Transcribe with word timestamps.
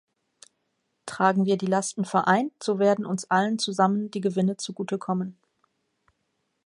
Tragen 1.05 1.45
wir 1.45 1.59
die 1.59 1.67
Lasten 1.67 2.05
vereint, 2.05 2.51
so 2.63 2.79
werden 2.79 3.05
uns 3.05 3.29
allen 3.29 3.59
zusammen 3.59 4.09
die 4.09 4.19
Gewinne 4.21 4.57
zugutekommen. 4.57 5.37